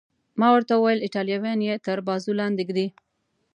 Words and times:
ما 0.39 0.47
ورته 0.53 0.73
وویل: 0.75 1.03
ایټالویان 1.05 1.59
یې 1.67 1.81
تر 1.85 1.97
بازو 2.07 2.33
لاندې 2.39 2.63
ږدي. 2.69 2.87